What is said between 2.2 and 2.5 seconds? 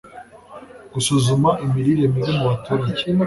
mu